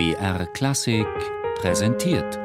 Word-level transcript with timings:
BR 0.00 0.46
Klassik 0.54 1.06
präsentiert. 1.56 2.38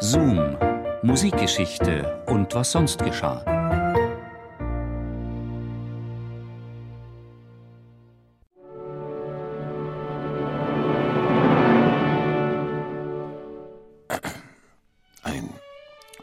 Zoom, 0.00 0.56
Musikgeschichte 1.02 2.24
und 2.24 2.54
was 2.54 2.72
sonst 2.72 3.04
geschah. 3.04 3.44
Ein 15.22 15.50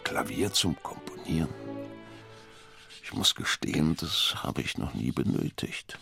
Klavier 0.04 0.52
zum 0.52 0.76
Komponieren. 0.82 1.54
Ich 3.04 3.14
muss 3.14 3.36
gestehen, 3.36 3.96
das 4.02 4.34
habe 4.42 4.62
ich 4.62 4.80
noch 4.80 4.96
nie 4.96 5.12
benötigt. 5.12 6.00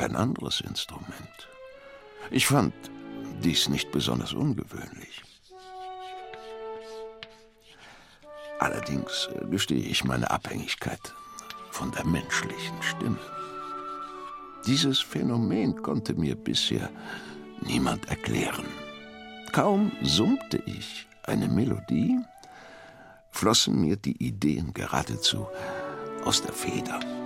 Kein 0.00 0.16
anderes 0.16 0.62
Instrument. 0.62 1.48
Ich 2.30 2.46
fand 2.46 2.72
dies 3.44 3.68
nicht 3.68 3.92
besonders 3.92 4.32
ungewöhnlich. 4.32 5.22
Allerdings 8.58 9.28
gestehe 9.50 9.84
ich 9.92 10.02
meine 10.04 10.30
Abhängigkeit 10.30 11.14
von 11.70 11.90
der 11.90 12.06
menschlichen 12.06 12.82
Stimme. 12.82 13.18
Dieses 14.66 15.00
Phänomen 15.00 15.82
konnte 15.82 16.14
mir 16.14 16.34
bisher 16.34 16.88
niemand 17.60 18.08
erklären. 18.08 18.68
Kaum 19.52 19.92
summte 20.00 20.62
ich 20.64 21.06
eine 21.24 21.48
Melodie, 21.48 22.18
flossen 23.32 23.78
mir 23.82 23.96
die 23.96 24.16
Ideen 24.16 24.72
geradezu 24.72 25.46
aus 26.24 26.40
der 26.40 26.54
Feder. 26.54 27.19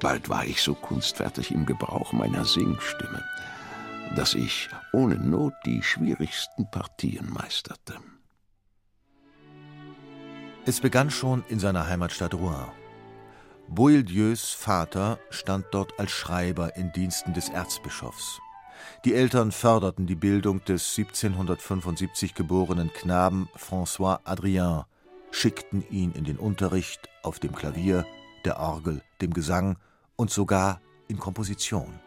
Bald 0.00 0.28
war 0.28 0.44
ich 0.44 0.62
so 0.62 0.74
kunstfertig 0.74 1.50
im 1.50 1.66
Gebrauch 1.66 2.12
meiner 2.12 2.44
Singstimme, 2.44 3.24
dass 4.16 4.34
ich 4.34 4.68
ohne 4.92 5.16
Not 5.16 5.54
die 5.64 5.82
schwierigsten 5.82 6.70
Partien 6.70 7.32
meisterte. 7.32 7.94
Es 10.66 10.80
begann 10.80 11.10
schon 11.10 11.44
in 11.48 11.58
seiner 11.58 11.86
Heimatstadt 11.86 12.34
Rouen. 12.34 12.70
Boieldieu's 13.68 14.50
Vater 14.50 15.18
stand 15.30 15.66
dort 15.72 15.98
als 15.98 16.10
Schreiber 16.10 16.76
in 16.76 16.92
Diensten 16.92 17.32
des 17.34 17.48
Erzbischofs. 17.48 18.40
Die 19.04 19.14
Eltern 19.14 19.52
förderten 19.52 20.06
die 20.06 20.14
Bildung 20.14 20.64
des 20.64 20.96
1775 20.96 22.34
geborenen 22.34 22.92
Knaben 22.92 23.48
François 23.56 24.20
Adrien, 24.24 24.84
schickten 25.30 25.84
ihn 25.90 26.12
in 26.12 26.24
den 26.24 26.36
Unterricht 26.36 27.08
auf 27.22 27.38
dem 27.38 27.54
Klavier, 27.54 28.06
der 28.44 28.58
Orgel, 28.58 29.02
dem 29.20 29.32
Gesang 29.32 29.76
und 30.16 30.30
sogar 30.30 30.80
in 31.08 31.18
Komposition. 31.18 32.00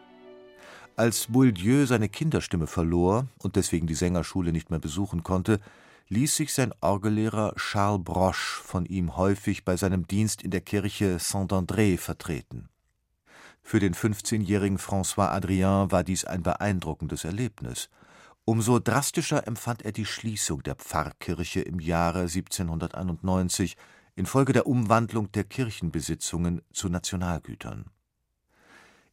Als 0.96 1.28
Boieldieu 1.28 1.86
seine 1.86 2.08
Kinderstimme 2.08 2.66
verlor 2.66 3.28
und 3.38 3.56
deswegen 3.56 3.86
die 3.86 3.94
Sängerschule 3.94 4.52
nicht 4.52 4.70
mehr 4.70 4.80
besuchen 4.80 5.22
konnte, 5.22 5.60
ließ 6.08 6.34
sich 6.34 6.52
sein 6.52 6.72
Orgellehrer 6.80 7.54
Charles 7.56 8.02
Broche 8.02 8.62
von 8.64 8.86
ihm 8.86 9.16
häufig 9.16 9.64
bei 9.64 9.76
seinem 9.76 10.06
Dienst 10.06 10.42
in 10.42 10.50
der 10.50 10.62
Kirche 10.62 11.18
Saint-André 11.18 11.98
vertreten. 11.98 12.68
Für 13.62 13.78
den 13.78 13.94
15-jährigen 13.94 14.78
François 14.78 15.28
Adrien 15.28 15.92
war 15.92 16.02
dies 16.02 16.24
ein 16.24 16.42
beeindruckendes 16.42 17.24
Erlebnis. 17.24 17.90
Umso 18.44 18.78
drastischer 18.78 19.46
empfand 19.46 19.82
er 19.82 19.92
die 19.92 20.06
Schließung 20.06 20.62
der 20.62 20.74
Pfarrkirche 20.74 21.60
im 21.60 21.78
Jahre 21.78 22.22
1791 22.22 23.76
infolge 24.18 24.52
der 24.52 24.66
Umwandlung 24.66 25.30
der 25.32 25.44
Kirchenbesitzungen 25.44 26.60
zu 26.72 26.88
Nationalgütern. 26.88 27.86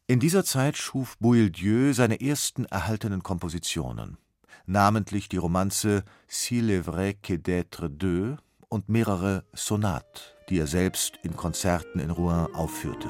In 0.08 0.20
dieser 0.20 0.44
Zeit 0.44 0.76
schuf 0.76 1.16
Boieldieu 1.18 1.92
seine 1.92 2.20
ersten 2.20 2.64
erhaltenen 2.66 3.22
Kompositionen, 3.22 4.18
namentlich 4.66 5.28
die 5.28 5.36
Romanze 5.36 6.04
S'il 6.28 6.70
est 6.70 6.86
vrai 6.86 7.14
que 7.14 7.34
d'être 7.34 7.88
deux 7.88 8.36
und 8.68 8.88
mehrere 8.88 9.44
Sonates, 9.52 10.34
die 10.48 10.58
er 10.58 10.66
selbst 10.66 11.18
in 11.22 11.36
Konzerten 11.36 12.00
in 12.00 12.10
Rouen 12.10 12.52
aufführte. 12.54 13.08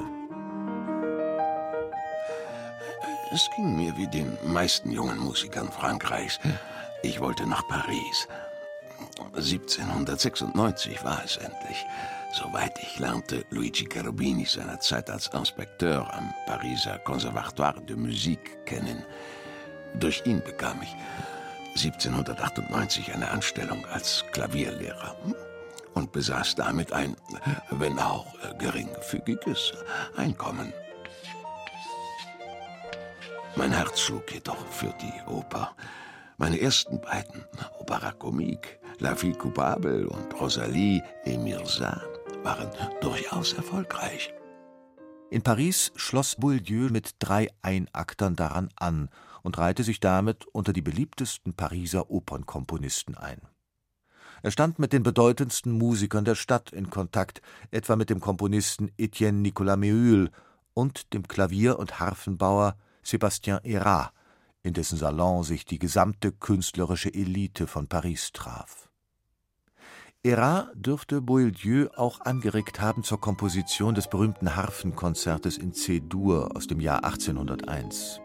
Es 3.33 3.49
ging 3.55 3.75
mir 3.75 3.97
wie 3.97 4.07
den 4.07 4.37
meisten 4.45 4.91
jungen 4.91 5.17
Musikern 5.17 5.69
Frankreichs. 5.71 6.39
Ich 7.03 7.19
wollte 7.19 7.45
nach 7.45 7.67
Paris. 7.67 8.27
1796 9.35 11.03
war 11.03 11.21
es 11.23 11.37
endlich. 11.37 11.85
Soweit 12.33 12.77
ich 12.81 12.99
lernte 12.99 13.45
Luigi 13.49 13.85
Cherubini 13.85 14.45
seinerzeit 14.45 15.09
als 15.09 15.27
Inspekteur 15.27 16.13
am 16.13 16.33
Pariser 16.45 16.99
Conservatoire 16.99 17.81
de 17.81 17.95
Musique 17.95 18.65
kennen. 18.65 19.03
Durch 19.95 20.25
ihn 20.25 20.41
bekam 20.43 20.81
ich 20.81 20.95
1798 21.75 23.13
eine 23.13 23.29
Anstellung 23.29 23.85
als 23.85 24.25
Klavierlehrer 24.31 25.15
und 25.93 26.11
besaß 26.11 26.55
damit 26.55 26.91
ein, 26.91 27.15
wenn 27.69 27.97
auch 27.99 28.25
geringfügiges, 28.59 29.73
Einkommen. 30.15 30.73
Mein 33.55 33.71
Herz 33.71 34.01
schlug 34.01 34.31
jedoch 34.31 34.63
für 34.67 34.93
die 35.01 35.31
Oper. 35.31 35.71
Meine 36.39 36.61
ersten 36.61 37.01
beiden, 37.01 37.45
Opera 37.79 38.11
Comique, 38.11 38.79
La 38.99 39.15
Fille 39.15 39.33
Coupable 39.33 40.07
und 40.07 40.39
Rosalie 40.39 41.01
et 41.25 41.39
Mirza, 41.39 41.99
waren 42.43 42.69
durchaus 43.01 43.53
erfolgreich. 43.53 44.31
In 45.31 45.41
Paris 45.41 45.91
schloss 45.95 46.35
Boieldieu 46.35 46.89
mit 46.91 47.15
drei 47.17 47.49
Einaktern 47.63 48.35
daran 48.35 48.69
an 48.75 49.09
und 49.41 49.57
reihte 49.57 49.83
sich 49.83 49.99
damit 49.99 50.45
unter 50.45 50.73
die 50.73 50.83
beliebtesten 50.83 51.55
Pariser 51.55 52.11
Opernkomponisten 52.11 53.17
ein. 53.17 53.41
Er 54.43 54.51
stand 54.51 54.77
mit 54.77 54.93
den 54.93 55.01
bedeutendsten 55.01 55.71
Musikern 55.71 56.23
der 56.23 56.35
Stadt 56.35 56.71
in 56.71 56.91
Kontakt, 56.91 57.41
etwa 57.71 57.95
mit 57.95 58.11
dem 58.11 58.19
Komponisten 58.19 58.91
Etienne 58.99 59.39
Nicolas 59.39 59.79
Méhul 59.79 60.29
und 60.75 61.13
dem 61.13 61.27
Klavier- 61.27 61.79
und 61.79 61.99
Harfenbauer 61.99 62.77
Sébastien 63.03 63.59
Hérat, 63.63 64.11
in 64.63 64.73
dessen 64.73 64.97
Salon 64.97 65.43
sich 65.43 65.65
die 65.65 65.79
gesamte 65.79 66.31
künstlerische 66.31 67.13
Elite 67.13 67.67
von 67.67 67.87
Paris 67.87 68.31
traf. 68.33 68.89
Hérat 70.23 70.71
dürfte 70.75 71.21
Boieldieu 71.21 71.87
auch 71.95 72.19
angeregt 72.21 72.81
haben 72.81 73.03
zur 73.03 73.21
Komposition 73.21 73.95
des 73.95 74.09
berühmten 74.09 74.55
Harfenkonzertes 74.55 75.57
in 75.57 75.73
C-Dur 75.73 76.55
aus 76.55 76.67
dem 76.67 76.81
Jahr 76.81 77.05
1801. 77.05 78.19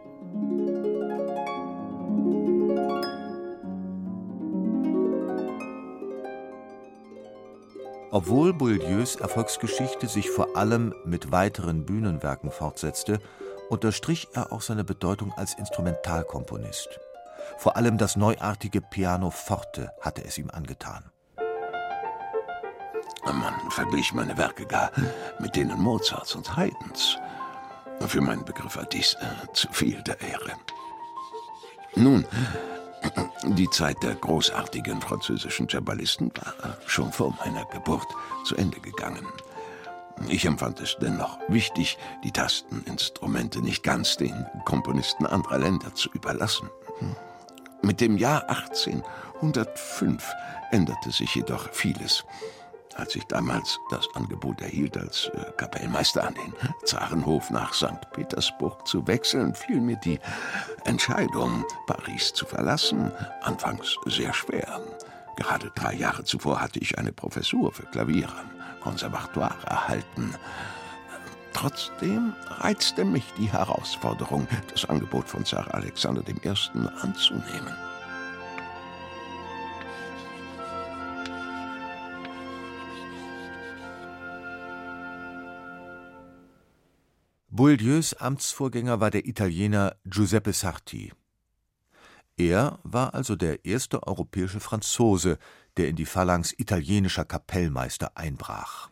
Obwohl 8.11 8.53
Boieldieu's 8.53 9.17
Erfolgsgeschichte 9.17 10.07
sich 10.07 10.29
vor 10.29 10.57
allem 10.57 10.93
mit 11.07 11.33
weiteren 11.33 11.87
Bühnenwerken 11.87 12.51
fortsetzte, 12.51 13.21
unterstrich 13.69 14.29
er 14.35 14.53
auch 14.53 14.63
seine 14.63 14.85
Bedeutung 14.85 15.33
als 15.35 15.55
Instrumentalkomponist. 15.55 17.01
Vor 17.59 17.77
allem 17.77 17.99
das 17.99 18.17
neuartige 18.17 18.81
Pianoforte 18.81 19.91
hatte 20.01 20.25
es 20.25 20.39
ihm 20.39 20.51
angetan. 20.51 21.11
Man 23.25 23.71
verglich 23.71 24.13
meine 24.13 24.37
Werke 24.37 24.67
gar 24.67 24.91
mit 25.39 25.55
denen 25.55 25.81
Mozarts 25.81 26.35
und 26.35 26.57
Haydns. 26.57 27.19
Für 28.07 28.21
meinen 28.21 28.45
Begriff 28.45 28.77
war 28.77 28.85
dies 28.85 29.15
äh, 29.15 29.53
zu 29.53 29.69
viel 29.73 30.03
der 30.03 30.21
Ehre. 30.21 30.53
Nun, 31.95 32.27
die 33.45 33.71
Zeit 33.71 34.03
der 34.03 34.17
großartigen 34.17 35.01
französischen 35.01 35.69
Cembalisten 35.69 36.33
war 36.35 36.77
schon 36.87 37.13
vor 37.13 37.37
meiner 37.45 37.65
Geburt 37.67 38.09
zu 38.45 38.57
Ende 38.57 38.81
gegangen. 38.81 39.27
Ich 40.29 40.45
empfand 40.45 40.81
es 40.81 40.97
dennoch 41.01 41.39
wichtig, 41.49 41.99
die 42.25 42.33
Tasteninstrumente 42.33 43.61
nicht 43.61 43.83
ganz 43.83 44.17
den 44.17 44.47
Komponisten 44.65 45.27
anderer 45.27 45.59
Länder 45.59 45.95
zu 45.95 46.11
überlassen. 46.11 46.71
Mit 47.83 48.01
dem 48.01 48.17
Jahr 48.17 48.49
1805 48.49 50.33
änderte 50.71 51.11
sich 51.11 51.35
jedoch 51.35 51.69
vieles. 51.73 52.25
Als 52.95 53.17
ich 53.17 53.25
damals 53.25 53.79
das 53.91 54.07
Angebot 54.15 54.61
erhielt, 54.61 54.97
als 54.99 55.31
äh, 55.35 55.51
Kapellmeister 55.57 56.27
an 56.27 56.35
den 56.35 56.53
Zarenhof 56.85 57.51
nach 57.51 57.73
St. 57.73 58.11
Petersburg 58.13 58.87
zu 58.87 59.07
wechseln, 59.07 59.55
fiel 59.55 59.81
mir 59.81 59.97
die 59.97 60.21
Entscheidung, 60.85 61.65
Paris 61.87 62.35
zu 62.35 62.45
verlassen, 62.45 63.11
anfangs 63.43 63.97
sehr 64.07 64.35
schwer. 64.35 64.81
Gerade 65.37 65.73
drei 65.75 65.95
Jahre 65.95 66.25
zuvor 66.25 66.61
hatte 66.61 66.81
ich 66.81 66.99
eine 66.99 67.13
Professur 67.13 67.73
für 67.73 67.87
Klavier 67.87 68.29
Konservatoire 68.83 69.67
erhalten. 69.67 70.35
Trotzdem 71.53 72.33
reizte 72.47 73.05
mich 73.05 73.25
die 73.39 73.53
Herausforderung, 73.53 74.49
das 74.73 74.85
Angebot 74.87 75.29
von 75.29 75.45
Zar 75.45 75.73
Alexander 75.73 76.23
I. 76.29 76.35
anzunehmen. 77.01 77.75
Boieldieu's 87.55 88.15
Amtsvorgänger 88.15 88.99
war 89.01 89.11
der 89.11 89.27
Italiener 89.27 89.95
Giuseppe 90.05 90.55
Sarti. 90.55 91.13
Er 92.39 92.79
war 92.83 93.15
also 93.15 93.37
der 93.37 93.65
erste 93.67 94.07
europäische 94.07 94.59
Franzose, 94.59 95.39
der 95.77 95.89
in 95.89 95.97
die 95.97 96.07
Phalanx 96.07 96.55
italienischer 96.57 97.25
Kapellmeister 97.25 98.17
einbrach. 98.17 98.91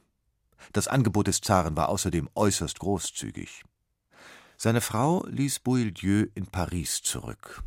Das 0.72 0.88
Angebot 0.88 1.26
des 1.26 1.40
Zaren 1.40 1.76
war 1.76 1.88
außerdem 1.88 2.28
äußerst 2.34 2.78
großzügig. 2.78 3.64
Seine 4.56 4.80
Frau 4.80 5.24
ließ 5.26 5.60
Boieldieu 5.60 6.26
in 6.34 6.46
Paris 6.46 7.02
zurück. 7.02 7.62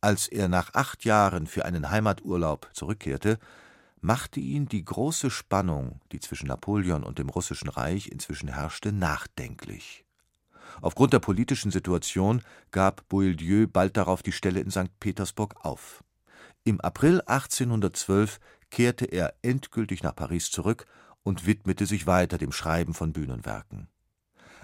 Als 0.00 0.28
er 0.28 0.48
nach 0.48 0.74
acht 0.74 1.04
Jahren 1.04 1.46
für 1.46 1.64
einen 1.64 1.90
Heimaturlaub 1.90 2.68
zurückkehrte, 2.72 3.38
machte 4.00 4.38
ihn 4.38 4.66
die 4.66 4.84
große 4.84 5.30
Spannung, 5.30 6.00
die 6.12 6.20
zwischen 6.20 6.48
Napoleon 6.48 7.04
und 7.04 7.18
dem 7.18 7.30
Russischen 7.30 7.70
Reich 7.70 8.08
inzwischen 8.08 8.52
herrschte, 8.52 8.92
nachdenklich. 8.92 10.04
Aufgrund 10.82 11.14
der 11.14 11.20
politischen 11.20 11.70
Situation 11.70 12.42
gab 12.70 13.08
Boieldieu 13.08 13.66
bald 13.66 13.96
darauf 13.96 14.22
die 14.22 14.32
Stelle 14.32 14.60
in 14.60 14.70
St. 14.70 14.98
Petersburg 15.00 15.54
auf. 15.64 16.03
Im 16.66 16.80
April 16.80 17.20
1812 17.26 18.40
kehrte 18.70 19.04
er 19.04 19.34
endgültig 19.42 20.02
nach 20.02 20.16
Paris 20.16 20.50
zurück 20.50 20.86
und 21.22 21.46
widmete 21.46 21.84
sich 21.84 22.06
weiter 22.06 22.38
dem 22.38 22.52
Schreiben 22.52 22.94
von 22.94 23.12
Bühnenwerken. 23.12 23.88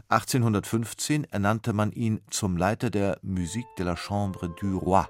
1815 0.08 1.24
ernannte 1.24 1.74
man 1.74 1.92
ihn 1.92 2.22
zum 2.30 2.56
Leiter 2.56 2.88
der 2.88 3.18
Musique 3.20 3.68
de 3.76 3.84
la 3.84 3.96
Chambre 3.96 4.48
du 4.58 4.78
Roi. 4.78 5.04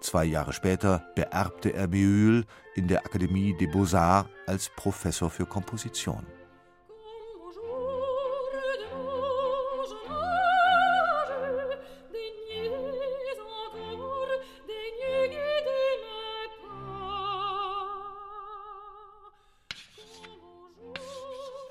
Zwei 0.00 0.24
Jahre 0.24 0.52
später 0.52 1.06
beerbte 1.14 1.72
er 1.72 1.86
Méhul 1.86 2.46
in 2.74 2.88
der 2.88 3.06
Akademie 3.06 3.56
des 3.56 3.70
Beaux-Arts 3.70 4.28
als 4.48 4.70
Professor 4.74 5.30
für 5.30 5.46
Komposition. 5.46 6.26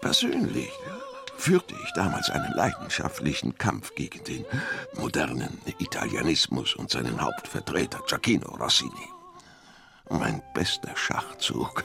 Persönlich 0.01 0.71
führte 1.38 1.75
ich 1.83 1.94
damals 1.94 2.30
einen 2.30 2.53
leidenschaftlichen 2.53 3.57
Kampf 3.57 3.94
gegen 3.95 4.24
den 4.24 4.45
modernen 4.94 5.59
Italianismus 5.80 6.75
und 6.75 6.89
seinen 6.89 7.21
Hauptvertreter 7.21 8.01
Giacchino 8.07 8.56
Rossini. 8.56 9.07
Mein 10.09 10.42
bester 10.53 10.95
Schachzug 10.95 11.83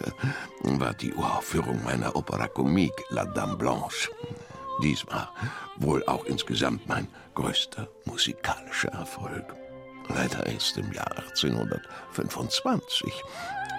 war 0.62 0.94
die 0.94 1.12
Uraufführung 1.12 1.82
meiner 1.84 2.16
Opera 2.16 2.48
Comique 2.48 3.04
La 3.10 3.24
Dame 3.24 3.56
Blanche. 3.56 4.10
Dies 4.82 5.06
war 5.06 5.32
wohl 5.76 6.04
auch 6.06 6.24
insgesamt 6.24 6.86
mein 6.88 7.08
größter 7.34 7.88
musikalischer 8.04 8.92
Erfolg. 8.92 9.54
Leider 10.08 10.46
erst 10.46 10.76
im 10.76 10.92
Jahr 10.92 11.10
1825, 11.18 13.22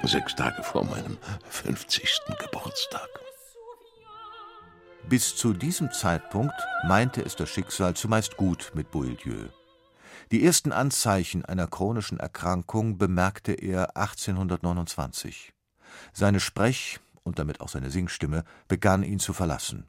sechs 0.04 0.36
Tage 0.36 0.64
vor 0.64 0.86
meinem 0.86 1.18
50. 1.50 2.22
Geburtstag. 2.40 3.10
Bis 5.10 5.38
zu 5.38 5.54
diesem 5.54 5.90
Zeitpunkt 5.94 6.54
meinte 6.86 7.24
es 7.24 7.38
das 7.38 7.50
Schicksal 7.50 7.96
zumeist 7.96 8.36
gut 8.36 8.74
mit 8.76 8.92
Boieldieu. 8.92 9.48
Die 10.32 10.44
ersten 10.44 10.74
Anzeichen 10.74 11.46
einer 11.46 11.68
chronischen 11.68 12.20
Erkrankung 12.20 12.98
bemerkte 12.98 13.54
er 13.54 13.96
1829. 13.96 15.54
Seine 16.12 16.42
Sprech 16.42 17.00
und 17.24 17.40
damit 17.40 17.62
auch 17.62 17.70
seine 17.70 17.90
Singstimme 17.90 18.44
begann 18.68 19.04
ihn 19.04 19.20
zu 19.20 19.32
verlassen. 19.32 19.88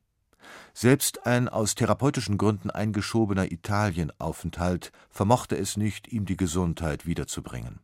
Selbst 0.73 1.27
ein 1.27 1.49
aus 1.49 1.75
therapeutischen 1.75 2.39
Gründen 2.39 2.71
eingeschobener 2.71 3.51
Italienaufenthalt 3.51 4.93
vermochte 5.11 5.59
es 5.59 5.77
nicht, 5.77 6.07
ihm 6.13 6.27
die 6.27 6.37
Gesundheit 6.37 7.07
wiederzubringen. 7.07 7.81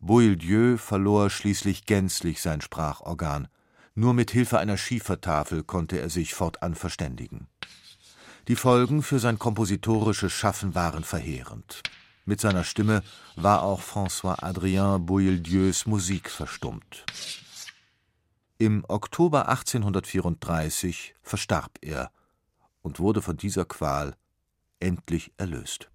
Boieldieu 0.00 0.76
verlor 0.76 1.30
schließlich 1.30 1.86
gänzlich 1.86 2.42
sein 2.42 2.60
Sprachorgan 2.60 3.48
nur 3.94 4.14
mit 4.14 4.30
Hilfe 4.30 4.58
einer 4.58 4.76
Schiefertafel 4.76 5.62
konnte 5.62 6.00
er 6.00 6.10
sich 6.10 6.34
fortan 6.34 6.74
verständigen. 6.74 7.48
Die 8.48 8.56
Folgen 8.56 9.02
für 9.02 9.18
sein 9.18 9.38
kompositorisches 9.38 10.32
Schaffen 10.32 10.74
waren 10.74 11.04
verheerend. 11.04 11.82
Mit 12.24 12.40
seiner 12.40 12.64
Stimme 12.64 13.02
war 13.36 13.62
auch 13.62 13.80
François-Adrien 13.80 15.04
Boieldieu's 15.04 15.86
Musik 15.86 16.30
verstummt. 16.30 17.04
Im 18.58 18.84
Oktober 18.88 19.48
1834 19.48 21.14
verstarb 21.22 21.78
er 21.80 22.10
und 22.80 23.00
wurde 23.00 23.22
von 23.22 23.36
dieser 23.36 23.64
Qual 23.64 24.14
endlich 24.80 25.32
erlöst 25.36 25.92